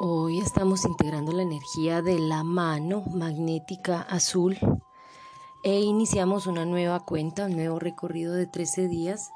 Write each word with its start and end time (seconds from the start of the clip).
Hoy 0.00 0.38
estamos 0.38 0.84
integrando 0.84 1.32
la 1.32 1.42
energía 1.42 2.02
de 2.02 2.20
la 2.20 2.44
mano 2.44 3.02
magnética 3.10 4.00
azul 4.02 4.56
e 5.64 5.80
iniciamos 5.80 6.46
una 6.46 6.64
nueva 6.64 7.00
cuenta, 7.00 7.46
un 7.46 7.56
nuevo 7.56 7.80
recorrido 7.80 8.34
de 8.34 8.46
13 8.46 8.86
días 8.86 9.32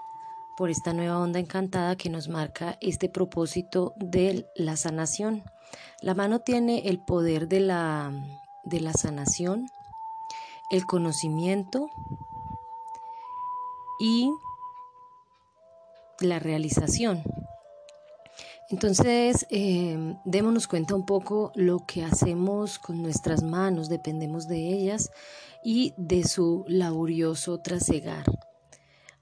por 0.56 0.70
esta 0.70 0.92
nueva 0.92 1.18
onda 1.18 1.40
encantada 1.40 1.96
que 1.96 2.10
nos 2.10 2.28
marca 2.28 2.78
este 2.80 3.08
propósito 3.08 3.92
de 3.96 4.46
la 4.54 4.76
sanación. 4.76 5.42
La 6.00 6.14
mano 6.14 6.38
tiene 6.38 6.88
el 6.88 7.00
poder 7.00 7.48
de 7.48 7.58
la, 7.58 8.12
de 8.62 8.78
la 8.78 8.92
sanación, 8.92 9.68
el 10.70 10.86
conocimiento 10.86 11.90
y 13.98 14.30
la 16.20 16.38
realización. 16.38 17.24
Entonces, 18.72 19.46
eh, 19.50 20.16
démonos 20.24 20.66
cuenta 20.66 20.94
un 20.94 21.05
poco 21.05 21.52
lo 21.55 21.84
que 21.86 22.05
hacemos 22.05 22.78
con 22.78 23.02
nuestras 23.02 23.42
manos, 23.42 23.91
dependemos 23.91 24.48
de 24.48 24.72
ellas 24.72 25.10
y 25.62 25.92
de 25.98 26.24
su 26.24 26.64
laborioso 26.69 27.58
trasegar. 27.58 28.24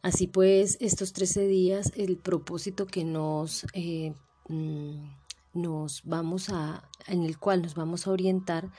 Así 0.02 0.28
pues, 0.28 0.78
estos 0.80 1.12
13 1.12 1.48
días, 1.48 1.92
el 1.96 2.16
propósito 2.16 2.86
que 2.86 3.04
nos, 3.04 3.66
eh, 3.74 4.14
mm, 4.48 5.14
nos 5.54 6.02
vamos 6.04 6.50
a, 6.50 6.88
en 7.08 7.24
el 7.24 7.36
cual 7.36 7.62
nos 7.62 7.74
vamos 7.74 8.06
a 8.06 8.12
orientar, 8.12 8.70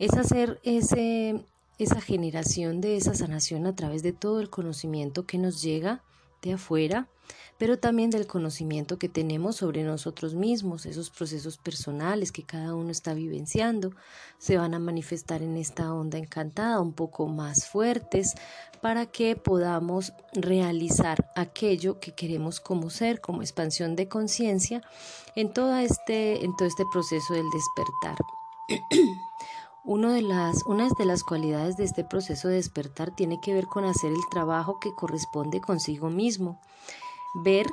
es 0.00 0.14
hacer 0.14 0.58
ese, 0.64 1.46
esa 1.78 2.00
generación 2.00 2.80
de 2.80 2.96
esa 2.96 3.14
sanación 3.14 3.66
a 3.66 3.76
través 3.76 4.02
de 4.02 4.12
todo 4.12 4.40
el 4.40 4.50
conocimiento 4.50 5.26
que 5.26 5.38
nos 5.38 5.62
llega 5.62 6.02
de 6.42 6.54
afuera, 6.54 7.08
pero 7.58 7.78
también 7.78 8.10
del 8.10 8.26
conocimiento 8.26 8.98
que 8.98 9.08
tenemos 9.08 9.56
sobre 9.56 9.82
nosotros 9.82 10.34
mismos, 10.34 10.86
esos 10.86 11.10
procesos 11.10 11.58
personales 11.58 12.32
que 12.32 12.44
cada 12.44 12.74
uno 12.74 12.90
está 12.90 13.14
vivenciando, 13.14 13.92
se 14.38 14.56
van 14.56 14.74
a 14.74 14.78
manifestar 14.78 15.42
en 15.42 15.56
esta 15.56 15.92
onda 15.92 16.18
encantada 16.18 16.80
un 16.80 16.92
poco 16.92 17.26
más 17.26 17.66
fuertes 17.66 18.34
para 18.80 19.06
que 19.06 19.34
podamos 19.34 20.12
realizar 20.32 21.30
aquello 21.34 21.98
que 21.98 22.14
queremos 22.14 22.60
como 22.60 22.90
ser, 22.90 23.20
como 23.20 23.42
expansión 23.42 23.96
de 23.96 24.08
conciencia 24.08 24.82
en 25.34 25.52
todo 25.52 25.76
este 25.76 26.44
en 26.44 26.56
todo 26.56 26.68
este 26.68 26.84
proceso 26.92 27.34
del 27.34 27.46
despertar. 27.50 28.16
de 29.96 30.22
las, 30.22 30.64
una 30.66 30.88
de 30.98 31.04
las 31.06 31.24
cualidades 31.24 31.76
de 31.76 31.84
este 31.84 32.04
proceso 32.04 32.48
de 32.48 32.54
despertar 32.54 33.10
tiene 33.14 33.40
que 33.40 33.54
ver 33.54 33.66
con 33.66 33.84
hacer 33.84 34.12
el 34.12 34.26
trabajo 34.30 34.78
que 34.80 34.94
corresponde 34.94 35.60
consigo 35.60 36.10
mismo, 36.10 36.60
ver 37.34 37.66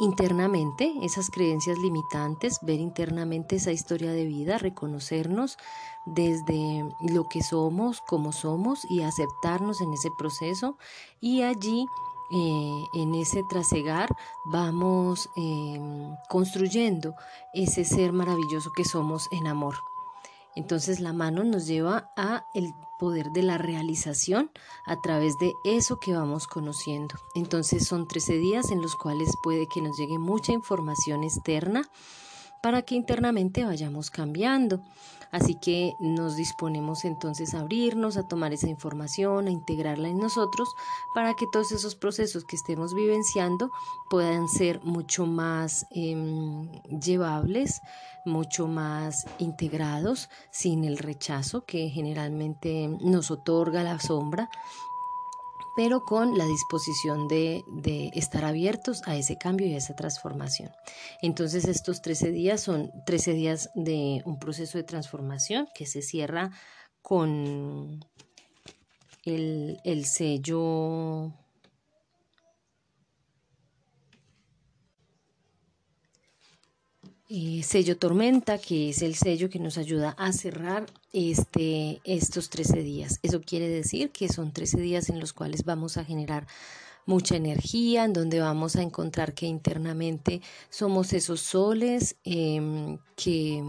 internamente 0.00 0.92
esas 1.02 1.30
creencias 1.30 1.78
limitantes, 1.78 2.58
ver 2.62 2.80
internamente 2.80 3.56
esa 3.56 3.70
historia 3.70 4.10
de 4.12 4.24
vida, 4.24 4.58
reconocernos 4.58 5.58
desde 6.06 6.84
lo 7.08 7.28
que 7.28 7.42
somos, 7.42 8.00
como 8.00 8.32
somos 8.32 8.84
y 8.90 9.02
aceptarnos 9.02 9.80
en 9.80 9.92
ese 9.92 10.10
proceso 10.10 10.76
y 11.20 11.42
allí 11.42 11.86
eh, 12.32 12.84
en 12.94 13.14
ese 13.14 13.42
trasegar 13.48 14.08
vamos 14.46 15.28
em, 15.36 16.16
construyendo 16.28 17.14
ese 17.52 17.84
ser 17.84 18.12
maravilloso 18.12 18.72
que 18.74 18.84
somos 18.84 19.28
en 19.30 19.46
amor. 19.46 19.76
Entonces 20.56 21.00
la 21.00 21.12
mano 21.12 21.44
nos 21.44 21.66
lleva 21.66 22.10
a 22.16 22.44
el 22.54 22.72
poder 22.98 23.30
de 23.30 23.42
la 23.42 23.56
realización 23.56 24.50
a 24.84 25.00
través 25.00 25.38
de 25.38 25.52
eso 25.64 25.98
que 25.98 26.12
vamos 26.12 26.46
conociendo. 26.46 27.14
Entonces 27.34 27.86
son 27.86 28.06
13 28.06 28.34
días 28.34 28.70
en 28.70 28.82
los 28.82 28.96
cuales 28.96 29.30
puede 29.42 29.66
que 29.66 29.80
nos 29.80 29.96
llegue 29.96 30.18
mucha 30.18 30.52
información 30.52 31.24
externa 31.24 31.88
para 32.60 32.82
que 32.82 32.94
internamente 32.94 33.64
vayamos 33.64 34.10
cambiando. 34.10 34.82
Así 35.32 35.54
que 35.54 35.94
nos 36.00 36.34
disponemos 36.36 37.04
entonces 37.04 37.54
a 37.54 37.60
abrirnos, 37.60 38.16
a 38.16 38.26
tomar 38.26 38.52
esa 38.52 38.68
información, 38.68 39.46
a 39.46 39.50
integrarla 39.50 40.08
en 40.08 40.18
nosotros, 40.18 40.68
para 41.14 41.34
que 41.34 41.46
todos 41.52 41.70
esos 41.70 41.94
procesos 41.94 42.44
que 42.44 42.56
estemos 42.56 42.94
vivenciando 42.94 43.70
puedan 44.08 44.48
ser 44.48 44.80
mucho 44.82 45.26
más 45.26 45.86
em, 45.92 46.68
llevables, 47.00 47.80
mucho 48.24 48.66
más 48.66 49.24
integrados, 49.38 50.28
sin 50.50 50.84
el 50.84 50.98
rechazo 50.98 51.64
que 51.64 51.88
generalmente 51.90 52.88
nos 53.00 53.30
otorga 53.30 53.84
la 53.84 54.00
sombra 54.00 54.50
pero 55.82 56.04
con 56.04 56.36
la 56.36 56.44
disposición 56.44 57.26
de, 57.26 57.64
estar 58.12 58.44
abiertos 58.44 59.00
a 59.06 59.16
ese 59.16 59.38
cambio 59.38 59.66
y 59.66 59.72
a 59.72 59.78
esa 59.78 59.96
transformación. 59.96 60.70
Entonces 61.22 61.64
estos 61.64 62.02
13 62.02 62.32
días 62.32 62.60
son 62.60 62.92
13 63.06 63.32
días 63.32 63.70
de 63.74 64.20
un 64.26 64.38
proceso 64.38 64.76
de 64.76 64.84
transformación 64.84 65.68
que 65.74 65.86
se 65.86 66.02
cierra 66.02 66.50
con 67.00 68.04
el, 69.24 69.80
el 69.84 70.04
sello 70.04 71.32
Eh, 77.32 77.62
sello 77.62 77.96
tormenta, 77.96 78.58
que 78.58 78.88
es 78.88 79.02
el 79.02 79.14
sello 79.14 79.48
que 79.48 79.60
nos 79.60 79.78
ayuda 79.78 80.16
a 80.18 80.32
cerrar 80.32 80.86
este, 81.12 82.00
estos 82.02 82.50
13 82.50 82.82
días. 82.82 83.20
Eso 83.22 83.40
quiere 83.40 83.68
decir 83.68 84.10
que 84.10 84.28
son 84.28 84.50
13 84.50 84.80
días 84.80 85.10
en 85.10 85.20
los 85.20 85.32
cuales 85.32 85.64
vamos 85.64 85.96
a 85.96 86.04
generar 86.04 86.48
mucha 87.06 87.36
energía, 87.36 88.04
en 88.04 88.14
donde 88.14 88.40
vamos 88.40 88.74
a 88.74 88.82
encontrar 88.82 89.32
que 89.32 89.46
internamente 89.46 90.42
somos 90.70 91.12
esos 91.12 91.40
soles 91.40 92.16
em, 92.24 92.98
que 93.14 93.62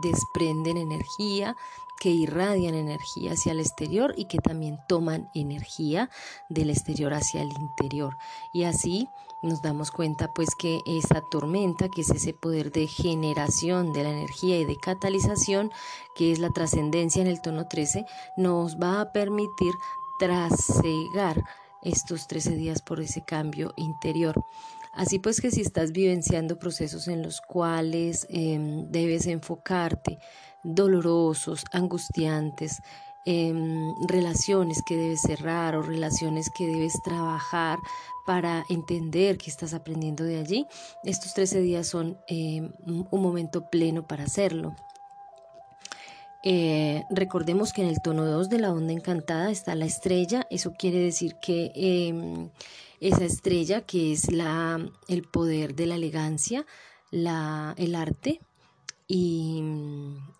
desprenden 0.00 0.76
energía, 0.76 1.56
que 2.00 2.10
irradian 2.10 2.74
energía 2.74 3.32
hacia 3.32 3.52
el 3.52 3.60
exterior 3.60 4.14
y 4.16 4.26
que 4.26 4.38
también 4.38 4.78
toman 4.88 5.28
energía 5.34 6.10
del 6.48 6.70
exterior 6.70 7.12
hacia 7.14 7.42
el 7.42 7.50
interior. 7.52 8.16
Y 8.52 8.64
así 8.64 9.08
nos 9.42 9.62
damos 9.62 9.90
cuenta 9.90 10.32
pues 10.34 10.50
que 10.58 10.80
esa 10.86 11.22
tormenta, 11.30 11.88
que 11.88 12.02
es 12.02 12.10
ese 12.10 12.34
poder 12.34 12.72
de 12.72 12.86
generación 12.86 13.92
de 13.92 14.02
la 14.02 14.10
energía 14.10 14.58
y 14.58 14.64
de 14.64 14.76
catalización, 14.76 15.70
que 16.16 16.32
es 16.32 16.38
la 16.38 16.50
trascendencia 16.50 17.22
en 17.22 17.28
el 17.28 17.40
tono 17.40 17.66
13, 17.68 18.04
nos 18.36 18.76
va 18.76 19.00
a 19.00 19.12
permitir 19.12 19.72
trasegar 20.18 21.44
estos 21.82 22.26
13 22.26 22.56
días 22.56 22.82
por 22.82 23.00
ese 23.00 23.24
cambio 23.24 23.72
interior. 23.76 24.44
Así 24.92 25.20
pues 25.20 25.40
que 25.40 25.52
si 25.52 25.60
estás 25.60 25.92
vivenciando 25.92 26.58
procesos 26.58 27.06
en 27.06 27.22
los 27.22 27.40
cuales 27.40 28.26
em, 28.30 28.90
debes 28.90 29.26
enfocarte, 29.26 30.18
dolorosos, 30.74 31.64
angustiantes, 31.72 32.82
em, 33.24 33.94
relaciones 34.06 34.82
que 34.82 34.96
debes 34.96 35.22
cerrar 35.22 35.76
o 35.76 35.82
relaciones 35.82 36.50
que 36.50 36.66
debes 36.66 36.94
trabajar 37.02 37.78
para 38.26 38.64
entender 38.68 39.38
que 39.38 39.50
estás 39.50 39.74
aprendiendo 39.74 40.24
de 40.24 40.38
allí, 40.38 40.66
estos 41.04 41.34
13 41.34 41.60
días 41.60 41.86
son 41.86 42.18
em, 42.28 42.72
un 42.86 43.22
momento 43.22 43.68
pleno 43.70 44.06
para 44.06 44.24
hacerlo. 44.24 44.74
Eh, 46.44 47.04
recordemos 47.10 47.72
que 47.72 47.82
en 47.82 47.88
el 47.88 48.00
tono 48.00 48.24
2 48.24 48.48
de 48.48 48.58
la 48.60 48.72
onda 48.72 48.92
encantada 48.92 49.50
está 49.50 49.74
la 49.74 49.86
estrella, 49.86 50.46
eso 50.50 50.72
quiere 50.78 51.00
decir 51.00 51.34
que 51.42 51.72
em, 51.74 52.50
esa 53.00 53.24
estrella 53.24 53.80
que 53.80 54.12
es 54.12 54.30
la, 54.30 54.78
el 55.08 55.22
poder 55.22 55.74
de 55.74 55.86
la 55.86 55.96
elegancia, 55.96 56.64
la, 57.10 57.74
el 57.76 57.94
arte, 57.94 58.40
y, 59.08 59.62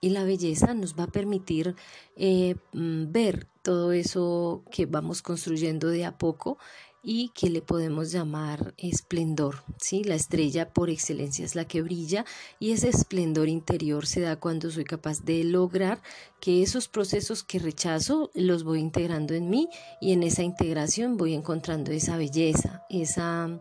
la 0.02 0.24
belleza 0.24 0.74
nos 0.74 0.98
va 0.98 1.04
a 1.04 1.08
permitir 1.08 1.74
eh, 2.16 2.54
mm, 2.72 3.10
ver 3.10 3.46
todo 3.62 3.92
eso 3.92 4.62
que 4.70 4.86
vamos 4.86 5.22
construyendo 5.22 5.88
de 5.88 6.04
a 6.04 6.16
poco 6.16 6.58
y 7.02 7.30
que 7.30 7.48
le 7.48 7.62
podemos 7.62 8.12
llamar 8.12 8.74
esplendor. 8.76 9.62
¿sí? 9.78 10.04
La 10.04 10.14
estrella 10.14 10.70
por 10.72 10.90
excelencia 10.90 11.44
es 11.44 11.54
la 11.54 11.66
que 11.66 11.82
brilla 11.82 12.24
y 12.58 12.72
ese 12.72 12.88
esplendor 12.88 13.48
interior 13.48 14.06
se 14.06 14.20
da 14.20 14.36
cuando 14.36 14.70
soy 14.70 14.84
capaz 14.84 15.24
de 15.24 15.44
lograr 15.44 16.02
que 16.40 16.62
esos 16.62 16.88
procesos 16.88 17.42
que 17.42 17.58
rechazo 17.58 18.30
los 18.34 18.64
voy 18.64 18.80
integrando 18.80 19.34
en 19.34 19.48
mí 19.48 19.68
y 20.00 20.12
en 20.12 20.22
esa 20.22 20.42
integración 20.42 21.16
voy 21.16 21.34
encontrando 21.34 21.92
esa 21.92 22.16
belleza, 22.16 22.84
esa 22.90 23.60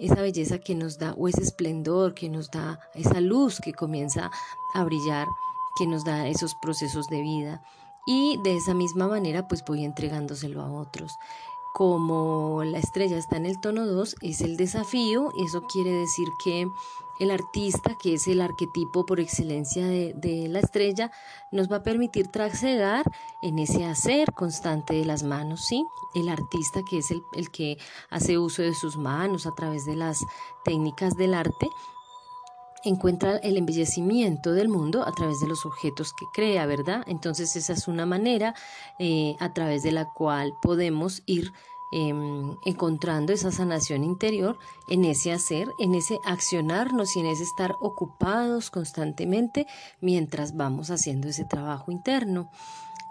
esa 0.00 0.22
belleza 0.22 0.58
que 0.58 0.74
nos 0.74 0.98
da, 0.98 1.14
o 1.14 1.28
ese 1.28 1.42
esplendor 1.42 2.14
que 2.14 2.28
nos 2.28 2.50
da, 2.50 2.80
esa 2.94 3.20
luz 3.20 3.60
que 3.60 3.72
comienza 3.72 4.30
a 4.74 4.84
brillar, 4.84 5.28
que 5.76 5.86
nos 5.86 6.04
da 6.04 6.26
esos 6.26 6.54
procesos 6.62 7.06
de 7.08 7.20
vida. 7.20 7.62
Y 8.06 8.38
de 8.42 8.56
esa 8.56 8.74
misma 8.74 9.08
manera, 9.08 9.46
pues 9.46 9.62
voy 9.64 9.84
entregándoselo 9.84 10.62
a 10.62 10.72
otros. 10.72 11.18
Como 11.72 12.62
la 12.64 12.78
estrella 12.78 13.16
está 13.16 13.36
en 13.36 13.46
el 13.46 13.60
tono 13.60 13.86
2, 13.86 14.16
es 14.22 14.40
el 14.40 14.56
desafío, 14.56 15.32
eso 15.38 15.62
quiere 15.62 15.92
decir 15.92 16.28
que 16.42 16.68
el 17.20 17.30
artista, 17.30 17.96
que 17.96 18.14
es 18.14 18.26
el 18.28 18.40
arquetipo 18.40 19.04
por 19.04 19.20
excelencia 19.20 19.86
de, 19.86 20.46
la 20.48 20.58
estrella, 20.58 21.12
nos 21.52 21.70
va 21.70 21.76
a 21.76 21.82
permitir 21.82 22.28
trasegar 22.28 23.04
en 23.42 23.58
ese 23.58 23.84
hacer 23.84 24.32
constante 24.32 24.94
de 24.94 25.04
las 25.04 25.22
manos, 25.22 25.66
¿sí? 25.66 25.84
El 26.14 26.30
artista, 26.30 26.82
que 26.82 26.98
es 26.98 27.10
el, 27.10 27.22
el 27.34 27.50
que 27.50 27.76
hace 28.08 28.38
uso 28.38 28.62
de 28.62 28.74
sus 28.74 28.96
manos 28.96 29.46
a 29.46 29.52
través 29.52 29.84
de 29.84 29.96
las 29.96 30.24
técnicas 30.64 31.14
del 31.14 31.34
arte, 31.34 31.68
encuentra 32.84 33.36
el 33.38 33.56
embellecimiento 33.56 34.52
del 34.52 34.68
mundo 34.68 35.06
a 35.06 35.12
través 35.12 35.40
de 35.40 35.48
los 35.48 35.66
objetos 35.66 36.12
que 36.12 36.26
crea, 36.32 36.66
¿verdad? 36.66 37.04
Entonces 37.06 37.54
esa 37.56 37.72
es 37.72 37.88
una 37.88 38.06
manera 38.06 38.54
eh, 38.98 39.36
a 39.38 39.52
través 39.52 39.82
de 39.82 39.92
la 39.92 40.06
cual 40.06 40.54
podemos 40.62 41.22
ir 41.26 41.52
em, 41.92 42.56
encontrando 42.64 43.32
esa 43.32 43.50
sanación 43.50 44.04
interior 44.04 44.58
en 44.88 45.04
ese 45.04 45.32
hacer, 45.32 45.74
en 45.78 45.94
ese 45.94 46.20
accionarnos 46.24 47.16
y 47.16 47.20
en 47.20 47.26
ese 47.26 47.42
estar 47.42 47.76
ocupados 47.80 48.70
constantemente 48.70 49.66
mientras 50.00 50.56
vamos 50.56 50.90
haciendo 50.90 51.28
ese 51.28 51.44
trabajo 51.44 51.90
interno. 51.90 52.50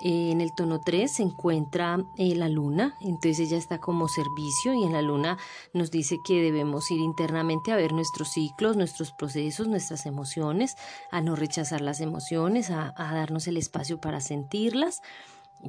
Eh, 0.01 0.31
en 0.31 0.41
el 0.41 0.53
tono 0.53 0.79
3 0.79 1.11
se 1.11 1.23
encuentra 1.23 2.05
eh, 2.17 2.35
la 2.35 2.47
luna, 2.47 2.95
entonces 3.01 3.39
ella 3.39 3.57
está 3.57 3.79
como 3.79 4.07
servicio 4.07 4.73
y 4.73 4.83
en 4.83 4.93
la 4.93 5.01
luna 5.01 5.37
nos 5.73 5.91
dice 5.91 6.17
que 6.25 6.41
debemos 6.41 6.89
ir 6.89 6.99
internamente 6.99 7.71
a 7.71 7.75
ver 7.75 7.91
nuestros 7.91 8.29
ciclos, 8.29 8.77
nuestros 8.77 9.11
procesos, 9.11 9.67
nuestras 9.67 10.05
emociones, 10.05 10.75
a 11.11 11.21
no 11.21 11.35
rechazar 11.35 11.81
las 11.81 11.99
emociones, 11.99 12.69
a 12.71 12.93
darnos 12.95 13.47
el 13.47 13.57
espacio 13.57 13.99
para 13.99 14.21
sentirlas, 14.21 15.01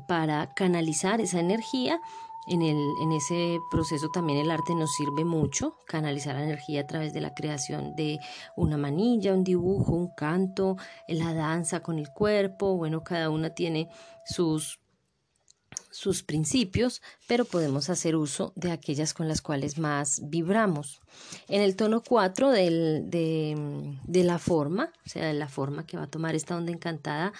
para 0.06 0.54
canalizar 0.54 1.20
esa 1.20 1.40
energía 1.40 2.00
en, 2.46 2.62
el, 2.62 2.78
en 3.00 3.12
ese 3.12 3.58
proceso 3.70 4.08
también 4.10 4.38
el 4.38 4.50
arte 4.50 4.74
nos 4.74 4.94
sirve 4.94 5.24
mucho, 5.24 5.76
canalizar 5.86 6.34
la 6.34 6.44
energía 6.44 6.82
a 6.82 6.86
través 6.86 7.12
de 7.12 7.20
la 7.20 7.34
creación 7.34 7.94
de 7.94 8.18
una 8.56 8.76
manilla, 8.76 9.34
un 9.34 9.44
dibujo, 9.44 9.92
un 9.92 10.14
canto, 10.14 10.76
la 11.08 11.34
danza 11.34 11.80
con 11.80 11.98
el 11.98 12.10
cuerpo, 12.10 12.76
bueno, 12.76 13.02
cada 13.04 13.30
una 13.30 13.50
tiene 13.50 13.88
sus 14.24 14.80
sus 15.90 16.22
principios, 16.22 17.02
pero 17.26 17.44
podemos 17.44 17.90
hacer 17.90 18.14
uso 18.14 18.52
de 18.54 18.70
aquellas 18.70 19.12
con 19.12 19.28
las 19.28 19.42
cuales 19.42 19.76
más 19.78 20.20
vibramos. 20.24 21.00
En 21.48 21.62
el 21.62 21.74
tono 21.74 22.02
4 22.02 22.50
de, 22.50 23.04
de, 24.04 24.24
la 24.24 24.38
forma, 24.38 24.92
o 25.04 25.08
sea, 25.08 25.26
de 25.26 25.34
la 25.34 25.48
forma 25.48 25.86
que 25.86 25.96
va 25.96 26.04
a 26.04 26.10
tomar 26.10 26.34
esta 26.34 26.56
onda 26.56 26.70
encantada, 26.70 27.32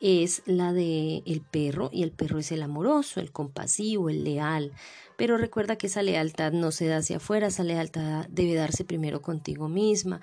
es 0.00 0.42
la 0.46 0.72
de 0.72 1.22
el 1.26 1.40
perro, 1.40 1.90
y 1.92 2.02
el 2.02 2.12
perro 2.12 2.38
es 2.38 2.52
el 2.52 2.62
amoroso, 2.62 3.20
el 3.20 3.32
compasivo, 3.32 4.10
el 4.10 4.24
leal. 4.24 4.72
Pero 5.16 5.38
recuerda 5.38 5.76
que 5.76 5.86
esa 5.86 6.02
lealtad 6.02 6.52
no 6.52 6.70
se 6.70 6.86
da 6.86 6.98
hacia 6.98 7.16
afuera, 7.16 7.46
esa 7.46 7.64
lealtad 7.64 8.26
debe 8.28 8.54
darse 8.54 8.84
primero 8.84 9.22
contigo 9.22 9.68
misma. 9.68 10.20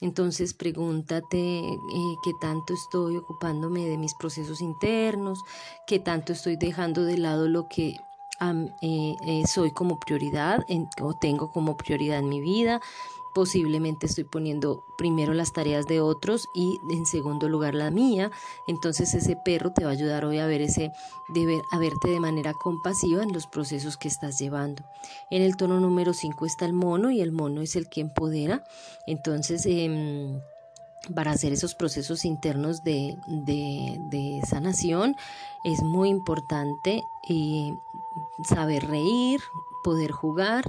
Entonces 0.00 0.52
pregúntate 0.52 1.38
eh, 1.38 2.14
qué 2.22 2.32
tanto 2.40 2.74
estoy 2.74 3.16
ocupándome 3.16 3.86
de 3.86 3.96
mis 3.96 4.14
procesos 4.14 4.60
internos, 4.60 5.38
qué 5.86 5.98
tanto 5.98 6.32
estoy 6.32 6.56
dejando 6.56 7.04
de 7.04 7.16
lado 7.16 7.48
lo 7.48 7.68
que 7.68 7.96
eh, 8.40 9.16
eh, 9.22 9.46
soy 9.46 9.70
como 9.70 9.98
prioridad 9.98 10.64
o 11.00 11.14
tengo 11.14 11.50
como 11.52 11.76
prioridad 11.76 12.18
en 12.18 12.28
mi 12.28 12.40
vida 12.40 12.80
posiblemente 13.34 14.06
estoy 14.06 14.24
poniendo 14.24 14.84
primero 14.96 15.34
las 15.34 15.52
tareas 15.52 15.86
de 15.86 16.00
otros 16.00 16.48
y 16.54 16.78
en 16.90 17.04
segundo 17.04 17.48
lugar 17.48 17.74
la 17.74 17.90
mía. 17.90 18.30
Entonces 18.68 19.12
ese 19.12 19.36
perro 19.36 19.72
te 19.72 19.84
va 19.84 19.90
a 19.90 19.92
ayudar 19.92 20.24
hoy 20.24 20.38
a 20.38 20.46
ver 20.46 20.62
ese, 20.62 20.92
de 21.28 21.60
a 21.72 21.78
verte 21.78 22.08
de 22.08 22.20
manera 22.20 22.54
compasiva 22.54 23.22
en 23.22 23.32
los 23.32 23.46
procesos 23.48 23.96
que 23.96 24.08
estás 24.08 24.38
llevando. 24.38 24.84
En 25.30 25.42
el 25.42 25.56
tono 25.56 25.80
número 25.80 26.14
5 26.14 26.46
está 26.46 26.64
el 26.64 26.72
mono 26.72 27.10
y 27.10 27.20
el 27.20 27.32
mono 27.32 27.60
es 27.60 27.74
el 27.74 27.88
que 27.88 28.00
empodera. 28.00 28.62
Entonces 29.06 29.66
em, 29.66 30.40
para 31.12 31.32
hacer 31.32 31.52
esos 31.52 31.74
procesos 31.74 32.24
internos 32.24 32.84
de, 32.84 33.18
de, 33.26 34.40
sanación 34.48 35.16
es 35.64 35.82
muy 35.82 36.08
importante 36.08 37.02
eh, 37.28 37.74
saber 38.48 38.86
reír, 38.86 39.40
poder 39.82 40.10
jugar, 40.10 40.64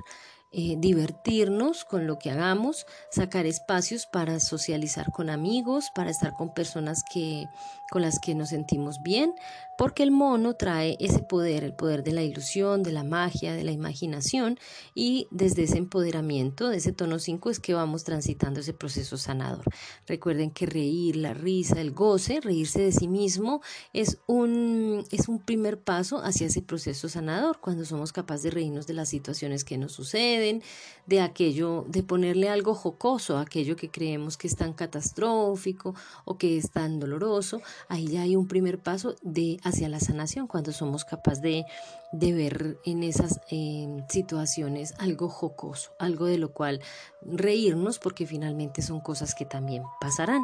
eh, 0.58 0.76
divertirnos 0.78 1.84
con 1.84 2.08
lo 2.08 2.18
que 2.18 2.32
hagamos, 2.32 2.86
sacar 3.12 3.46
espacios 3.46 4.06
para 4.06 4.40
socializar 4.40 5.12
con 5.12 5.30
amigos, 5.30 5.92
para 5.94 6.10
estar 6.10 6.34
con 6.34 6.54
personas 6.54 7.04
que, 7.04 7.50
con 7.92 8.02
las 8.02 8.20
que 8.20 8.36
nos 8.36 8.50
sentimos 8.50 9.02
bien, 9.04 9.34
porque 9.78 10.04
el 10.04 10.12
mono 10.12 10.56
trae 10.56 10.98
ese 11.00 11.20
poder, 11.20 11.64
el 11.64 11.74
poder 11.74 12.04
de 12.04 12.14
la 12.14 12.24
ilusión, 12.24 12.84
de 12.84 12.92
la 12.92 13.04
magia, 13.04 13.54
de 13.54 13.64
la 13.64 13.72
imaginación, 13.72 14.58
y 14.94 15.28
desde 15.32 15.64
ese 15.64 15.78
empoderamiento, 15.78 16.70
de 16.70 16.78
ese 16.78 16.94
tono 16.94 17.20
5, 17.20 17.50
es 17.50 17.60
que 17.60 17.74
vamos 17.74 18.04
transitando 18.04 18.60
ese 18.60 18.74
proceso 18.74 19.18
sanador. 19.18 19.66
Recuerden 20.08 20.52
que 20.52 20.66
reír, 20.66 21.16
la 21.18 21.34
risa, 21.34 21.82
el 21.82 21.92
goce, 21.92 22.40
reírse 22.42 22.82
de 22.82 22.92
sí 22.92 23.08
mismo, 23.08 23.62
es 23.94 24.18
un, 24.28 25.04
es 25.12 25.28
un 25.28 25.40
primer 25.40 25.80
paso 25.80 26.20
hacia 26.20 26.48
ese 26.48 26.62
proceso 26.62 27.10
sanador, 27.10 27.60
cuando 27.60 27.86
somos 27.86 28.14
capaces 28.14 28.44
de 28.44 28.52
reírnos 28.52 28.88
de 28.88 28.94
las 28.94 29.10
situaciones 29.10 29.64
que 29.64 29.78
nos 29.78 29.92
suceden, 29.94 30.64
de 31.06 31.22
aquello, 31.22 31.86
de 31.88 32.04
ponerle 32.04 32.50
algo 32.50 32.74
jocoso 32.74 33.38
a 33.38 33.42
aquello 33.42 33.76
que 33.76 33.90
creemos 33.90 34.38
que 34.38 34.48
es 34.48 34.56
tan 34.56 34.74
catastrófico 34.74 35.96
o 36.24 36.38
que 36.38 36.58
es 36.58 36.72
tan 36.72 37.00
doloroso, 37.00 37.62
ahí 37.88 38.08
ya 38.08 38.22
hay 38.22 38.36
un 38.36 38.48
primer 38.48 38.80
paso 38.80 39.16
de 39.22 39.60
hacia 39.66 39.90
la 39.90 40.00
sanación, 40.00 40.48
cuando 40.48 40.72
somos 40.72 41.04
capaces 41.04 41.42
de, 41.42 41.66
de 42.12 42.34
ver 42.34 42.78
en 42.86 43.04
esas 43.04 43.42
eh, 43.50 43.88
situaciones 44.08 44.94
algo 45.00 45.28
jocoso, 45.28 45.92
algo 46.00 46.26
de 46.26 46.38
lo 46.38 46.54
cual 46.54 46.82
reírnos, 47.22 48.00
porque 48.00 48.26
finalmente 48.26 48.82
son 48.82 49.02
cosas 49.02 49.36
que 49.36 49.46
también 49.46 49.84
pasarán. 50.00 50.44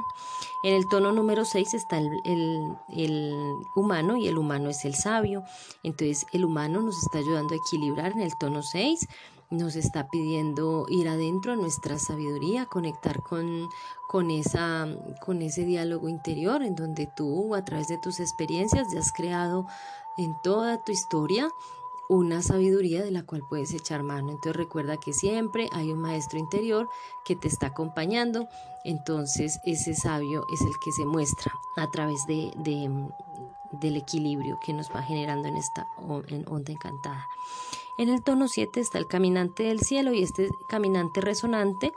En 0.63 0.73
el 0.73 0.83
tono 0.89 1.11
número 1.11 1.45
6 1.45 1.73
está 1.75 1.99
el, 1.99 2.09
el 2.97 3.33
humano 3.75 4.17
y 4.17 4.27
el 4.27 4.37
humano 4.37 4.69
es 4.69 4.83
el 4.85 4.95
sabio. 4.95 5.43
Entonces 5.83 6.25
el 6.33 6.43
humano 6.43 6.81
nos 6.81 6.97
está 7.03 7.19
ayudando 7.19 7.53
a 7.53 7.57
equilibrar 7.57 8.11
en 8.13 8.21
el 8.21 8.31
tono 8.39 8.63
6 8.63 9.07
nos 9.51 9.75
está 9.75 10.07
pidiendo 10.07 10.85
ir 10.89 11.09
adentro 11.09 11.51
a 11.51 11.57
nuestra 11.57 11.99
sabiduría, 11.99 12.65
conectar 12.65 13.21
con, 13.21 13.69
con, 14.07 14.31
esa, 14.31 14.87
con 15.19 15.41
ese 15.41 15.65
diálogo 15.65 16.07
interior 16.09 16.63
en 16.63 16.75
donde 16.75 17.07
tú 17.15 17.53
a 17.53 17.63
través 17.63 17.87
de 17.87 17.97
tus 17.97 18.19
experiencias 18.19 18.87
ya 18.93 18.99
has 19.01 19.11
creado 19.11 19.67
en 20.17 20.33
toda 20.41 20.83
tu 20.83 20.91
historia 20.91 21.49
una 22.07 22.41
sabiduría 22.41 23.03
de 23.03 23.11
la 23.11 23.23
cual 23.23 23.41
puedes 23.49 23.73
echar 23.73 24.03
mano. 24.03 24.31
Entonces 24.31 24.55
recuerda 24.57 24.97
que 24.97 25.13
siempre 25.13 25.69
hay 25.71 25.91
un 25.91 25.99
maestro 25.99 26.39
interior 26.39 26.89
que 27.23 27.37
te 27.37 27.47
está 27.47 27.67
acompañando. 27.67 28.49
Entonces 28.83 29.59
ese 29.65 29.95
sabio 29.95 30.45
es 30.53 30.61
el 30.61 30.73
que 30.83 30.91
se 30.91 31.05
muestra 31.05 31.53
a 31.77 31.89
través 31.89 32.25
de, 32.27 32.51
del 33.71 33.95
equilibrio 33.95 34.59
que 34.65 34.73
nos 34.73 34.89
va 34.89 35.03
generando 35.03 35.47
en 35.47 35.55
esta 35.55 35.87
onda 35.97 36.71
encantada. 36.71 37.25
En 38.01 38.09
el 38.09 38.23
tono 38.23 38.47
7 38.47 38.79
está 38.79 38.97
el 38.97 39.05
caminante 39.05 39.61
del 39.61 39.79
cielo 39.79 40.11
y 40.11 40.23
este 40.23 40.49
caminante 40.67 41.21
resonante 41.21 41.93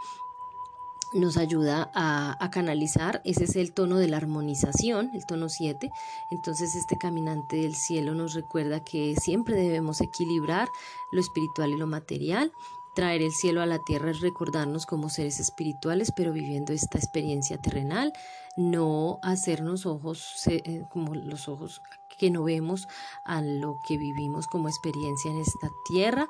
nos 1.14 1.38
ayuda 1.38 1.90
a, 1.94 2.50
canalizar, 2.52 3.22
ese 3.24 3.44
es 3.44 3.56
el 3.56 3.72
tono 3.72 3.96
de 3.96 4.08
la 4.08 4.18
armonización, 4.18 5.12
el 5.14 5.24
tono 5.24 5.48
7, 5.48 5.90
entonces 6.30 6.74
este 6.74 6.98
caminante 6.98 7.56
del 7.56 7.74
cielo 7.74 8.14
nos 8.14 8.34
recuerda 8.34 8.84
que 8.84 9.16
siempre 9.16 9.56
debemos 9.56 10.02
equilibrar 10.02 10.68
lo 11.10 11.22
espiritual 11.22 11.70
y 11.70 11.78
lo 11.78 11.86
material, 11.86 12.52
traer 12.94 13.22
el 13.22 13.32
cielo 13.32 13.62
a 13.62 13.66
la 13.66 13.78
tierra 13.78 14.10
es 14.10 14.20
recordarnos 14.20 14.84
como 14.84 15.08
seres 15.08 15.40
espirituales, 15.40 16.12
pero 16.14 16.34
viviendo 16.34 16.74
esta 16.74 16.98
experiencia 16.98 17.56
terrenal, 17.56 18.12
no 18.58 19.20
hacernos 19.22 19.86
ojos 19.86 20.34
eh, 20.48 20.84
como 20.90 21.14
los 21.14 21.48
ojos 21.48 21.80
que 22.18 22.30
no 22.30 22.44
vemos 22.44 22.86
a 23.24 23.42
lo 23.42 23.76
que 23.86 23.98
vivimos 23.98 24.46
como 24.46 24.68
experiencia 24.68 25.30
en 25.30 25.38
esta 25.38 25.70
tierra. 25.86 26.28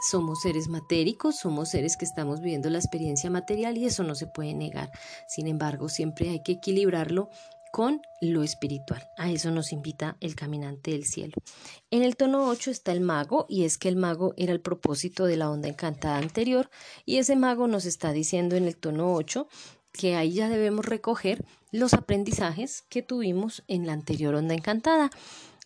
Somos 0.00 0.40
seres 0.40 0.68
matéricos, 0.68 1.36
somos 1.36 1.68
seres 1.68 1.96
que 1.96 2.06
estamos 2.06 2.40
viviendo 2.40 2.70
la 2.70 2.78
experiencia 2.78 3.28
material 3.28 3.76
y 3.76 3.84
eso 3.84 4.02
no 4.02 4.14
se 4.14 4.26
puede 4.26 4.54
negar. 4.54 4.90
Sin 5.28 5.46
embargo, 5.46 5.88
siempre 5.88 6.30
hay 6.30 6.42
que 6.42 6.52
equilibrarlo 6.52 7.28
con 7.70 8.02
lo 8.20 8.42
espiritual. 8.42 9.08
A 9.16 9.30
eso 9.30 9.50
nos 9.50 9.72
invita 9.72 10.16
el 10.20 10.34
caminante 10.34 10.90
del 10.90 11.04
cielo. 11.04 11.34
En 11.90 12.02
el 12.02 12.16
tono 12.16 12.48
8 12.48 12.70
está 12.70 12.92
el 12.92 13.00
mago 13.00 13.46
y 13.48 13.64
es 13.64 13.78
que 13.78 13.88
el 13.88 13.96
mago 13.96 14.34
era 14.36 14.52
el 14.52 14.60
propósito 14.60 15.24
de 15.26 15.36
la 15.36 15.50
onda 15.50 15.68
encantada 15.68 16.18
anterior 16.18 16.70
y 17.04 17.18
ese 17.18 17.36
mago 17.36 17.68
nos 17.68 17.84
está 17.84 18.12
diciendo 18.12 18.56
en 18.56 18.64
el 18.64 18.76
tono 18.76 19.14
8 19.14 19.48
que 19.92 20.16
ahí 20.16 20.32
ya 20.32 20.48
debemos 20.48 20.84
recoger 20.84 21.44
los 21.72 21.94
aprendizajes 21.94 22.82
que 22.88 23.02
tuvimos 23.02 23.62
en 23.68 23.86
la 23.86 23.92
anterior 23.92 24.34
onda 24.34 24.54
encantada. 24.54 25.10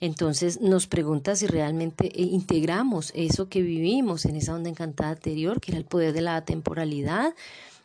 Entonces 0.01 0.61
nos 0.61 0.87
pregunta 0.87 1.37
si 1.37 1.47
realmente 1.47 2.07
eh, 2.09 2.23
integramos 2.23 3.13
eso 3.15 3.49
que 3.49 3.63
vivimos 3.63 4.25
en 4.25 4.37
esa 4.37 4.55
onda 4.55 4.69
encantada 4.69 5.11
anterior, 5.11 5.61
que 5.61 5.73
era 5.73 5.79
el 5.79 5.85
poder 5.85 6.13
de 6.13 6.21
la 6.21 6.45
temporalidad, 6.45 7.35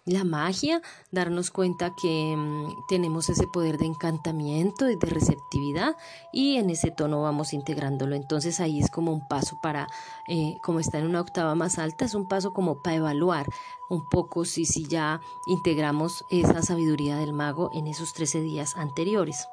la 0.10 0.24
magia, 0.24 0.82
darnos 1.12 1.52
cuenta 1.52 1.94
que 1.96 2.36
mm, 2.36 2.88
tenemos 2.88 3.30
ese 3.30 3.48
poder 3.48 3.78
de 3.78 3.86
encantamiento 3.86 4.90
y 4.90 4.96
de 4.96 5.08
receptividad 5.08 5.96
y 6.34 6.58
en 6.58 6.70
ese 6.70 6.92
tono 6.92 7.22
vamos 7.22 7.54
integrándolo. 7.54 8.16
Entonces 8.16 8.60
ahí 8.60 8.80
es 8.80 8.90
como 8.90 9.14
un 9.14 9.28
paso 9.28 9.60
para, 9.62 9.88
eh, 10.28 10.58
como 10.64 10.80
está 10.80 11.00
en 11.00 11.06
una 11.06 11.22
octava 11.22 11.56
más 11.56 11.80
alta, 11.80 12.06
es 12.06 12.16
un 12.16 12.28
paso 12.28 12.54
como 12.54 12.82
para 12.82 12.98
evaluar 12.98 13.48
un 13.90 14.08
poco 14.10 14.46
si, 14.46 14.66
si 14.66 14.88
ya 14.88 15.22
integramos 15.48 16.24
esa 16.30 16.62
sabiduría 16.62 17.18
del 17.18 17.34
mago 17.34 17.72
en 17.74 17.88
esos 17.88 18.14
13 18.14 18.42
días 18.42 18.76
anteriores. 18.76 19.48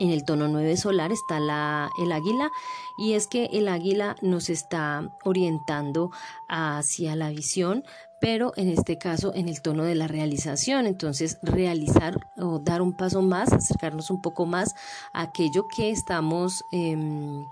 En 0.00 0.08
el 0.08 0.24
tono 0.24 0.48
9 0.48 0.78
solar 0.78 1.12
está 1.12 1.40
la, 1.40 1.90
el 1.98 2.10
águila 2.12 2.50
y 2.96 3.12
es 3.12 3.26
que 3.26 3.44
el 3.52 3.68
águila 3.68 4.16
nos 4.22 4.48
está 4.48 5.10
orientando 5.24 6.10
hacia 6.48 7.14
la 7.16 7.28
visión 7.28 7.84
pero 8.20 8.52
en 8.56 8.68
este 8.68 8.98
caso 8.98 9.32
en 9.34 9.48
el 9.48 9.62
tono 9.62 9.82
de 9.84 9.94
la 9.94 10.06
realización. 10.06 10.86
Entonces, 10.86 11.38
realizar 11.42 12.28
o 12.36 12.58
dar 12.58 12.82
un 12.82 12.96
paso 12.96 13.22
más, 13.22 13.52
acercarnos 13.52 14.10
un 14.10 14.20
poco 14.20 14.46
más 14.46 14.74
a 15.12 15.22
aquello 15.22 15.66
que 15.74 15.90
estamos 15.90 16.62
em, 16.70 17.44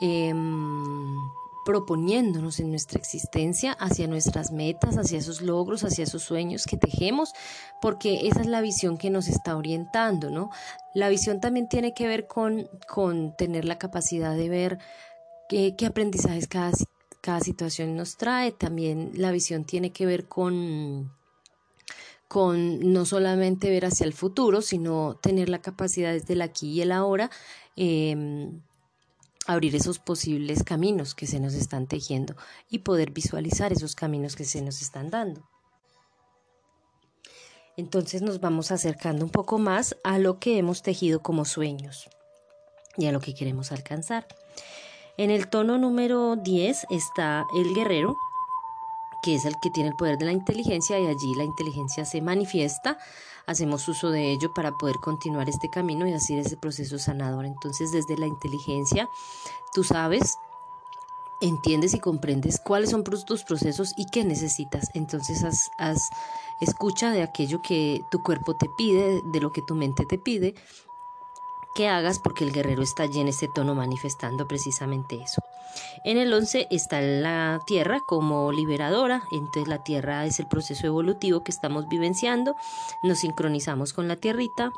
em, 0.00 1.14
proponiéndonos 1.64 2.60
en 2.60 2.70
nuestra 2.70 2.98
existencia 2.98 3.72
hacia 3.72 4.06
nuestras 4.06 4.50
metas, 4.50 4.96
hacia 4.96 5.18
esos 5.18 5.42
logros, 5.42 5.84
hacia 5.84 6.04
esos 6.04 6.22
sueños 6.22 6.64
que 6.64 6.78
tejemos, 6.78 7.34
porque 7.82 8.26
esa 8.26 8.40
es 8.40 8.46
la 8.46 8.62
visión 8.62 8.96
que 8.96 9.10
nos 9.10 9.28
está 9.28 9.54
orientando, 9.54 10.30
¿no? 10.30 10.48
La 10.94 11.10
visión 11.10 11.40
también 11.40 11.68
tiene 11.68 11.92
que 11.92 12.06
ver 12.06 12.26
con, 12.26 12.70
con 12.88 13.36
tener 13.36 13.66
la 13.66 13.76
capacidad 13.76 14.34
de 14.34 14.48
ver 14.48 14.78
qué, 15.50 15.76
qué 15.76 15.84
aprendizajes 15.84 16.48
cada, 16.48 16.72
cada 17.20 17.40
situación 17.40 17.96
nos 17.96 18.16
trae, 18.16 18.52
también 18.52 19.12
la 19.14 19.32
visión 19.32 19.64
tiene 19.64 19.92
que 19.92 20.06
ver 20.06 20.26
con 20.26 21.12
con 22.28 22.92
no 22.92 23.06
solamente 23.06 23.70
ver 23.70 23.86
hacia 23.86 24.04
el 24.04 24.12
futuro, 24.12 24.60
sino 24.60 25.16
tener 25.16 25.48
la 25.48 25.62
capacidad 25.62 26.12
desde 26.12 26.34
el 26.34 26.42
aquí 26.42 26.72
y 26.72 26.82
el 26.82 26.92
ahora 26.92 27.30
eh, 27.74 28.50
abrir 29.48 29.74
esos 29.74 29.98
posibles 29.98 30.62
caminos 30.62 31.14
que 31.14 31.26
se 31.26 31.40
nos 31.40 31.54
están 31.54 31.86
tejiendo 31.86 32.36
y 32.68 32.80
poder 32.80 33.12
visualizar 33.12 33.72
esos 33.72 33.94
caminos 33.94 34.36
que 34.36 34.44
se 34.44 34.60
nos 34.60 34.82
están 34.82 35.08
dando. 35.08 35.48
Entonces 37.78 38.20
nos 38.20 38.40
vamos 38.40 38.72
acercando 38.72 39.24
un 39.24 39.30
poco 39.30 39.58
más 39.58 39.96
a 40.04 40.18
lo 40.18 40.38
que 40.38 40.58
hemos 40.58 40.82
tejido 40.82 41.22
como 41.22 41.46
sueños 41.46 42.10
y 42.98 43.06
a 43.06 43.12
lo 43.12 43.20
que 43.20 43.34
queremos 43.34 43.72
alcanzar. 43.72 44.26
En 45.18 45.30
el 45.30 45.48
tono 45.48 45.78
número 45.78 46.36
10 46.36 46.86
está 46.90 47.46
el 47.54 47.74
guerrero, 47.74 48.16
que 49.22 49.34
es 49.34 49.44
el 49.44 49.58
que 49.60 49.68
tiene 49.68 49.90
el 49.90 49.96
poder 49.96 50.16
de 50.16 50.26
la 50.26 50.32
inteligencia 50.32 50.98
y 50.98 51.06
allí 51.06 51.34
la 51.34 51.44
inteligencia 51.44 52.04
se 52.04 52.22
manifiesta 52.22 52.96
hacemos 53.48 53.88
uso 53.88 54.10
de 54.10 54.30
ello 54.30 54.52
para 54.52 54.72
poder 54.72 54.96
continuar 54.96 55.48
este 55.48 55.70
camino 55.70 56.06
y 56.06 56.12
así 56.12 56.38
ese 56.38 56.58
proceso 56.58 56.98
sanador. 56.98 57.46
Entonces, 57.46 57.90
desde 57.90 58.18
la 58.18 58.26
inteligencia, 58.26 59.08
tú 59.74 59.82
sabes 59.82 60.36
entiendes 61.40 61.94
y 61.94 62.00
comprendes 62.00 62.60
cuáles 62.60 62.90
son 62.90 63.04
tus 63.04 63.44
procesos 63.44 63.94
y 63.96 64.06
qué 64.06 64.24
necesitas. 64.24 64.90
Entonces 64.94 65.44
haz, 65.78 66.10
escucha 66.60 67.10
de 67.10 67.22
aquello 67.22 67.62
que 67.62 68.02
tu 68.10 68.22
cuerpo 68.22 68.56
te 68.56 68.68
pide, 68.76 69.22
de 69.24 69.40
lo 69.40 69.52
que 69.52 69.62
tu 69.62 69.74
mente 69.74 70.04
te 70.04 70.18
pide 70.18 70.54
que 71.74 71.88
hagas 71.88 72.18
porque 72.18 72.44
el 72.44 72.52
guerrero 72.52 72.82
está 72.82 73.04
allí 73.04 73.20
en 73.20 73.28
ese 73.28 73.48
tono 73.48 73.74
manifestando 73.74 74.46
precisamente 74.46 75.22
eso. 75.22 75.42
En 76.04 76.18
el 76.18 76.32
11 76.32 76.68
está 76.70 77.00
la 77.00 77.60
tierra 77.66 78.00
como 78.06 78.52
liberadora, 78.52 79.22
entonces 79.30 79.68
la 79.68 79.82
tierra 79.82 80.24
es 80.26 80.40
el 80.40 80.46
proceso 80.46 80.86
evolutivo 80.86 81.44
que 81.44 81.50
estamos 81.50 81.88
vivenciando, 81.88 82.56
nos 83.02 83.18
sincronizamos 83.18 83.92
con 83.92 84.08
la 84.08 84.16
tierrita, 84.16 84.72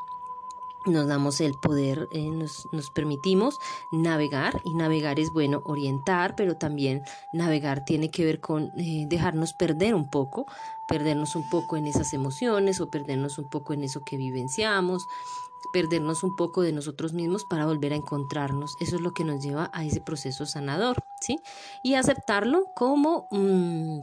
nos 0.85 1.07
damos 1.07 1.41
el 1.41 1.53
poder, 1.53 2.07
eh, 2.11 2.29
nos, 2.31 2.67
nos, 2.71 2.89
permitimos 2.89 3.59
navegar 3.91 4.61
y 4.63 4.73
navegar 4.73 5.19
es 5.19 5.31
bueno 5.31 5.61
orientar, 5.65 6.35
pero 6.35 6.57
también 6.57 7.03
navegar 7.33 7.85
tiene 7.85 8.09
que 8.09 8.25
ver 8.25 8.39
con 8.39 8.71
eh, 8.79 9.05
dejarnos 9.07 9.53
perder 9.53 9.93
un 9.93 10.09
poco, 10.09 10.47
perdernos 10.87 11.35
un 11.35 11.47
poco 11.49 11.77
en 11.77 11.85
esas 11.85 12.13
emociones 12.13 12.81
o 12.81 12.89
perdernos 12.89 13.37
un 13.37 13.47
poco 13.47 13.73
en 13.73 13.83
eso 13.83 14.01
que 14.03 14.17
vivenciamos, 14.17 15.05
perdernos 15.73 16.23
un 16.23 16.35
poco 16.35 16.61
de 16.61 16.71
nosotros 16.71 17.13
mismos 17.13 17.45
para 17.45 17.65
volver 17.65 17.93
a 17.93 17.97
encontrarnos. 17.97 18.75
Eso 18.79 18.95
es 18.95 19.01
lo 19.01 19.13
que 19.13 19.23
nos 19.23 19.43
lleva 19.43 19.69
a 19.73 19.85
ese 19.85 20.01
proceso 20.01 20.45
sanador, 20.45 21.03
¿sí? 21.19 21.39
Y 21.83 21.95
aceptarlo 21.95 22.65
como 22.75 23.27
mm, 23.31 23.99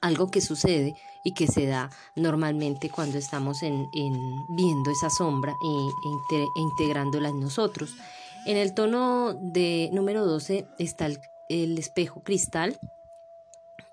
algo 0.00 0.30
que 0.30 0.40
sucede 0.40 0.94
y 1.24 1.32
que 1.32 1.46
se 1.46 1.66
da 1.66 1.90
normalmente 2.14 2.90
cuando 2.90 3.18
estamos 3.18 3.62
en, 3.62 3.88
viendo 4.50 4.90
esa 4.90 5.10
sombra 5.10 5.52
e, 5.52 6.36
e, 6.36 6.46
integrándola 6.56 7.30
en 7.30 7.40
nosotros. 7.40 7.94
En 8.46 8.58
el 8.58 8.74
tono 8.74 9.34
de 9.34 9.88
número 9.92 10.26
12 10.26 10.66
está 10.78 11.08
el 11.48 11.78
espejo 11.78 12.22
cristal, 12.22 12.78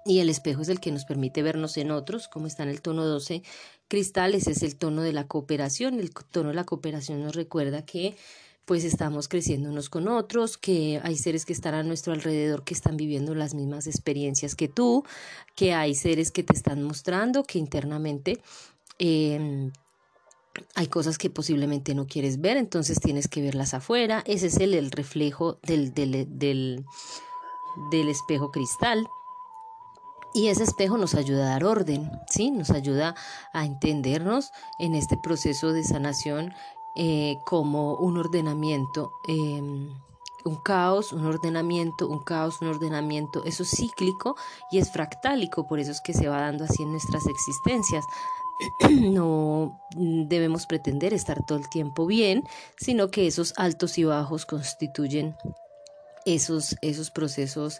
y 0.05 0.19
el 0.19 0.29
espejo 0.29 0.61
es 0.61 0.69
el 0.69 0.79
que 0.79 0.91
nos 0.91 1.05
permite 1.05 1.43
vernos 1.43 1.77
en 1.77 1.91
otros, 1.91 2.27
como 2.27 2.47
está 2.47 2.63
en 2.63 2.69
el 2.69 2.81
tono 2.81 3.05
12 3.05 3.43
cristales, 3.87 4.47
es 4.47 4.63
el 4.63 4.75
tono 4.75 5.01
de 5.01 5.13
la 5.13 5.27
cooperación. 5.27 5.99
El 5.99 6.11
tono 6.11 6.49
de 6.49 6.55
la 6.55 6.63
cooperación 6.63 7.21
nos 7.23 7.35
recuerda 7.35 7.85
que 7.85 8.15
pues 8.65 8.83
estamos 8.83 9.27
creciendo 9.27 9.69
unos 9.69 9.89
con 9.89 10.07
otros, 10.07 10.57
que 10.57 11.01
hay 11.03 11.17
seres 11.17 11.45
que 11.45 11.53
están 11.53 11.73
a 11.73 11.83
nuestro 11.83 12.13
alrededor 12.13 12.63
que 12.63 12.73
están 12.73 12.95
viviendo 12.95 13.35
las 13.35 13.53
mismas 13.53 13.87
experiencias 13.87 14.55
que 14.55 14.67
tú, 14.67 15.03
que 15.55 15.73
hay 15.73 15.95
seres 15.95 16.31
que 16.31 16.43
te 16.43 16.53
están 16.53 16.81
mostrando 16.83 17.43
que 17.43 17.59
internamente 17.59 18.41
em, 18.99 19.71
hay 20.75 20.87
cosas 20.87 21.17
que 21.17 21.29
posiblemente 21.29 21.95
no 21.95 22.07
quieres 22.07 22.39
ver, 22.39 22.57
entonces 22.57 22.99
tienes 22.99 23.27
que 23.27 23.41
verlas 23.41 23.73
afuera. 23.73 24.23
Ese 24.25 24.47
es 24.47 24.57
el, 24.57 24.73
el 24.73 24.91
reflejo 24.91 25.59
del, 25.63 25.93
del, 25.93 26.27
del, 26.37 26.85
del 27.91 28.09
espejo 28.09 28.51
cristal. 28.51 29.07
Y 30.33 30.47
ese 30.47 30.63
espejo 30.63 30.97
nos 30.97 31.15
ayuda 31.15 31.47
a 31.47 31.49
dar 31.51 31.65
orden, 31.65 32.09
¿sí? 32.29 32.51
Nos 32.51 32.69
ayuda 32.69 33.15
a 33.53 33.65
entendernos 33.65 34.51
en 34.79 34.95
este 34.95 35.17
proceso 35.17 35.73
de 35.73 35.83
sanación 35.83 36.53
eh, 36.95 37.37
como 37.45 37.95
un 37.95 38.17
ordenamiento, 38.17 39.11
em, 39.27 39.89
un 40.45 40.55
caos, 40.63 41.13
un 41.13 41.25
ordenamiento, 41.25 42.07
un 42.07 42.23
caos, 42.23 42.61
un 42.61 42.69
ordenamiento. 42.69 43.43
Eso 43.45 43.63
es 43.63 43.71
cíclico 43.71 44.35
y 44.71 44.79
es 44.79 44.91
fractálico, 44.91 45.67
por 45.67 45.79
eso 45.79 45.91
es 45.91 46.01
que 46.01 46.13
se 46.13 46.27
va 46.27 46.41
dando 46.41 46.63
así 46.63 46.83
en 46.83 46.91
nuestras 46.91 47.27
existencias. 47.27 48.05
no 48.89 49.81
debemos 49.95 50.65
pretender 50.65 51.13
estar 51.13 51.45
todo 51.45 51.57
el 51.57 51.69
tiempo 51.69 52.05
bien, 52.05 52.43
sino 52.77 53.09
que 53.09 53.27
esos 53.27 53.53
altos 53.57 53.97
y 53.97 54.03
bajos 54.03 54.45
constituyen 54.45 55.35
esos, 56.25 56.75
esos 56.81 57.11
procesos 57.11 57.79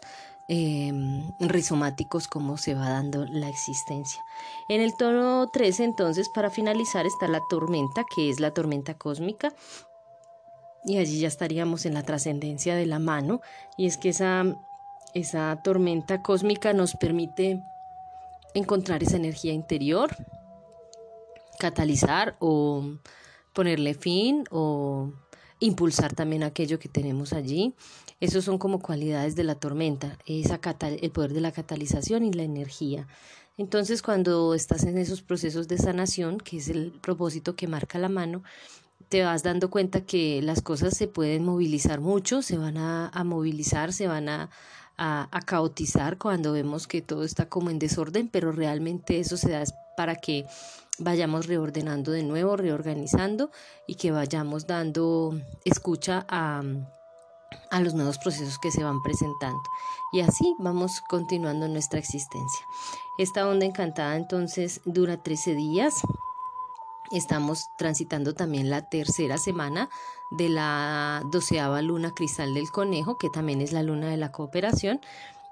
Em, 0.54 1.32
rizomáticos 1.40 2.28
como 2.28 2.58
se 2.58 2.76
va 2.76 2.90
dando 2.90 3.24
la 3.26 3.48
existencia. 3.48 4.22
En 4.68 4.82
el 4.82 4.98
tono 4.98 5.48
13 5.48 5.86
entonces 5.86 6.28
para 6.28 6.50
finalizar 6.50 7.06
está 7.06 7.30
la 7.30 7.40
tormenta 7.50 8.04
que 8.04 8.30
es 8.30 8.42
la 8.42 8.54
tormenta 8.54 8.96
cósmica 8.96 9.54
y 10.84 10.98
allí 10.98 11.22
ya 11.22 11.30
estaríamos 11.30 11.86
en 11.86 11.94
la 11.94 12.04
trascendencia 12.04 12.76
de 12.76 12.86
la 12.86 13.00
mano 13.00 13.40
y 13.78 13.86
es 13.86 13.96
que 13.96 14.10
esa, 14.10 14.44
esa 15.14 15.62
tormenta 15.64 16.22
cósmica 16.22 16.74
nos 16.74 16.96
permite 16.96 17.64
encontrar 18.54 19.04
esa 19.04 19.16
energía 19.16 19.54
interior, 19.54 20.14
catalizar 21.60 22.36
o 22.40 22.84
ponerle 23.54 23.94
fin 23.94 24.44
o 24.52 25.14
impulsar 25.62 26.14
también 26.14 26.44
aquello 26.44 26.80
que 26.80 26.90
tenemos 26.90 27.32
allí. 27.32 27.74
Esos 28.20 28.44
son 28.44 28.58
como 28.58 28.80
cualidades 28.80 29.36
de 29.36 29.46
la 29.46 29.56
tormenta, 29.56 30.18
esa 30.26 30.60
el 30.82 31.12
poder 31.12 31.34
de 31.34 31.42
la 31.42 31.54
catalización 31.54 32.26
y 32.26 32.34
la 32.34 32.44
energía. 32.44 33.08
Entonces, 33.58 34.02
cuando 34.02 34.54
estás 34.56 34.84
en 34.84 34.98
esos 34.98 35.22
procesos 35.22 35.68
de 35.68 35.78
sanación, 35.78 36.40
que 36.40 36.58
es 36.58 36.68
el 36.68 36.92
propósito 36.92 37.56
que 37.56 37.68
marca 37.68 38.00
la 38.00 38.10
mano, 38.10 38.44
te 39.08 39.24
vas 39.24 39.44
dando 39.44 39.70
cuenta 39.70 40.02
que 40.02 40.42
las 40.42 40.62
cosas 40.62 40.98
se 40.98 41.08
pueden 41.08 41.46
movilizar 41.46 42.00
mucho, 42.00 42.42
se 42.42 42.58
van 42.58 42.78
a, 42.78 43.12
movilizar, 43.24 43.94
se 43.94 44.08
van 44.08 44.30
a, 44.30 44.50
a, 44.98 45.28
a, 45.32 45.42
caotizar 45.42 46.18
cuando 46.18 46.54
vemos 46.54 46.88
que 46.88 47.02
todo 47.02 47.24
está 47.24 47.50
como 47.50 47.70
en 47.70 47.78
desorden, 47.78 48.30
pero 48.30 48.52
realmente 48.52 49.20
eso 49.20 49.38
se 49.38 49.52
da 49.52 49.64
para 49.96 50.16
que 50.16 50.46
vayamos 51.00 51.48
reordenando 51.48 52.12
de 52.12 52.24
nuevo, 52.24 52.58
reorganizando 52.58 53.52
y 53.88 53.96
que 53.96 54.12
vayamos 54.12 54.68
dando 54.68 55.34
escucha 55.66 56.26
a, 56.30 56.62
a 57.70 57.82
los 57.82 57.94
nuevos 57.94 58.18
procesos 58.20 58.60
que 58.60 58.72
se 58.72 58.84
van 58.84 59.02
presentando. 59.02 59.62
Y 60.12 60.22
así 60.22 60.56
vamos 60.60 61.02
continuando 61.02 61.68
nuestra 61.68 62.00
existencia. 62.00 62.66
Esta 63.18 63.48
onda 63.48 63.66
encantada 63.66 64.16
entonces 64.16 64.82
dura 64.86 65.22
13 65.22 65.56
días. 65.56 66.02
Estamos 67.12 67.68
transitando 67.78 68.34
también 68.34 68.70
la 68.70 68.90
tercera 68.90 69.38
semana 69.38 69.90
de 70.32 70.48
la 70.50 71.24
doceava 71.32 71.82
luna 71.82 72.14
cristal 72.14 72.54
del 72.54 72.72
conejo, 72.72 73.18
que 73.18 73.30
también 73.30 73.62
es 73.62 73.74
la 73.74 73.84
luna 73.84 74.08
de 74.08 74.18
la 74.18 74.32
cooperación. 74.32 75.02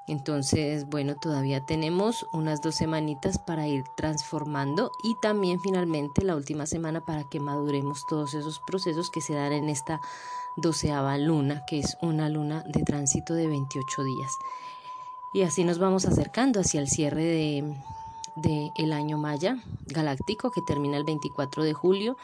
Entonces, 0.09 0.89
bueno, 0.89 1.15
todavía 1.15 1.65
tenemos 1.67 2.25
unas 2.33 2.61
dos 2.61 2.73
semanitas 2.75 3.37
para 3.37 3.67
ir 3.67 3.83
transformando 3.95 4.91
y 5.03 5.15
también 5.21 5.59
finalmente 5.59 6.23
la 6.23 6.35
última 6.35 6.65
semana 6.65 7.05
para 7.05 7.25
que 7.29 7.39
maduremos 7.39 8.07
todos 8.07 8.33
esos 8.33 8.59
procesos 8.59 9.11
que 9.11 9.21
se 9.21 9.35
dan 9.35 9.53
en 9.53 9.69
esta 9.69 10.01
doceava 10.57 11.15
luna, 11.19 11.63
que 11.67 11.77
es 11.77 11.95
una 12.01 12.27
luna 12.27 12.63
de 12.67 12.81
tránsito 12.83 13.35
de 13.35 13.47
28 13.47 14.03
días. 14.03 14.31
Y 15.31 15.43
así 15.43 15.63
nos 15.63 15.77
vamos 15.77 16.05
acercando 16.05 16.59
hacia 16.59 16.81
el 16.81 16.89
cierre 16.89 17.23
de, 17.23 17.75
de 18.35 18.71
el 18.77 18.93
año 18.93 19.19
maya 19.19 19.57
galáctico 19.85 20.49
que 20.49 20.63
termina 20.63 20.97
el 20.97 21.03
24 21.03 21.63
de 21.63 21.73
julio 21.73 22.17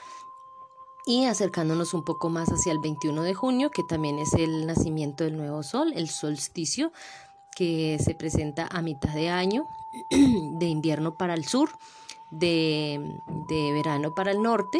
y 1.06 1.26
acercándonos 1.26 1.94
un 1.94 2.04
poco 2.04 2.30
más 2.30 2.50
hacia 2.50 2.72
el 2.72 2.80
21 2.80 3.22
de 3.22 3.36
junio, 3.36 3.70
que 3.70 3.84
también 3.84 4.18
es 4.18 4.34
el 4.34 4.66
nacimiento 4.66 5.24
del 5.24 5.38
nuevo 5.38 5.62
sol, 5.62 5.94
el 5.96 6.10
solsticio, 6.10 6.92
que 7.56 7.98
se 8.04 8.16
presenta 8.16 8.68
a 8.70 8.82
mitad 8.82 9.14
de 9.14 9.30
año 9.30 9.68
de 10.10 10.66
invierno 10.66 11.16
para 11.18 11.34
el 11.34 11.46
sur, 11.46 11.70
de, 12.32 13.20
de 13.50 13.72
verano 13.72 14.14
para 14.14 14.32
el 14.32 14.42
norte 14.42 14.80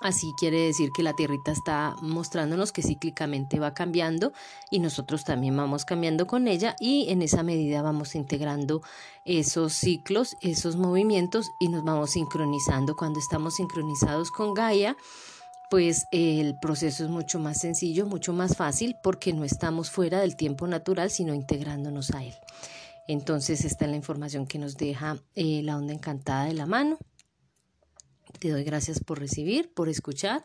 Así 0.00 0.32
quiere 0.38 0.60
decir 0.60 0.92
que 0.92 1.02
la 1.02 1.14
tierrita 1.14 1.50
está 1.50 1.96
mostrándonos 2.02 2.70
que 2.70 2.82
cíclicamente 2.82 3.58
va 3.58 3.74
cambiando 3.74 4.32
y 4.70 4.78
nosotros 4.78 5.24
también 5.24 5.56
vamos 5.56 5.84
cambiando 5.84 6.28
con 6.28 6.46
ella 6.46 6.76
y 6.78 7.10
en 7.10 7.20
esa 7.20 7.42
medida 7.42 7.82
vamos 7.82 8.14
integrando 8.14 8.80
esos 9.24 9.72
ciclos, 9.72 10.36
esos 10.40 10.76
movimientos 10.76 11.50
y 11.58 11.68
nos 11.68 11.82
vamos 11.82 12.10
sincronizando. 12.10 12.94
Cuando 12.94 13.18
estamos 13.18 13.54
sincronizados 13.56 14.30
con 14.30 14.54
Gaia, 14.54 14.96
pues 15.70 16.06
el 16.12 16.58
proceso 16.60 17.04
es 17.04 17.10
mucho 17.10 17.38
más 17.38 17.60
sencillo, 17.60 18.06
mucho 18.06 18.32
más 18.32 18.56
fácil 18.56 18.96
porque 19.02 19.32
no 19.32 19.44
estamos 19.44 19.90
fuera 19.90 20.20
del 20.20 20.36
tiempo 20.36 20.66
natural, 20.66 21.10
sino 21.10 21.34
integrándonos 21.34 22.10
a 22.12 22.24
él. 22.24 22.34
Entonces 23.06 23.64
esta 23.64 23.84
es 23.84 23.90
la 23.90 23.96
información 23.96 24.46
que 24.46 24.58
nos 24.58 24.76
deja 24.76 25.18
eh, 25.34 25.62
la 25.62 25.76
onda 25.76 25.94
encantada 25.94 26.44
de 26.44 26.54
la 26.54 26.66
mano. 26.66 26.98
Te 28.38 28.50
doy 28.50 28.64
gracias 28.64 29.00
por 29.00 29.18
recibir, 29.18 29.72
por 29.72 29.88
escuchar. 29.88 30.44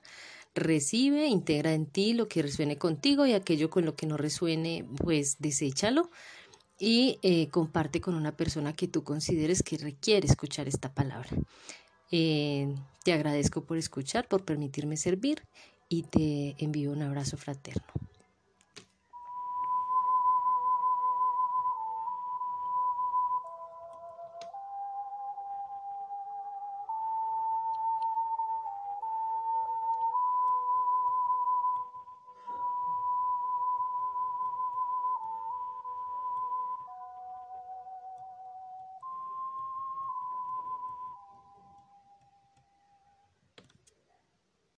Recibe, 0.55 1.27
integra 1.27 1.73
en 1.73 1.85
ti 1.85 2.13
lo 2.13 2.27
que 2.27 2.41
resuene 2.41 2.77
contigo 2.77 3.25
y 3.25 3.33
aquello 3.33 3.69
con 3.69 3.85
lo 3.85 3.95
que 3.95 4.05
no 4.05 4.17
resuene, 4.17 4.85
pues 4.97 5.37
deséchalo 5.39 6.09
y 6.79 7.19
eh, 7.21 7.49
comparte 7.49 8.01
con 8.01 8.15
una 8.15 8.35
persona 8.35 8.73
que 8.73 8.87
tú 8.87 9.03
consideres 9.03 9.63
que 9.63 9.77
requiere 9.77 10.27
escuchar 10.27 10.67
esta 10.67 10.93
palabra. 10.93 11.29
Eh, 12.15 12.75
te 13.03 13.11
agradezco 13.11 13.63
por 13.63 13.75
escuchar, 13.77 14.27
por 14.27 14.45
permitirme 14.45 14.97
servir 14.97 15.41
y 15.89 16.03
te 16.03 16.53
envío 16.63 16.91
un 16.91 17.01
abrazo 17.01 17.37
fraterno. 17.37 17.81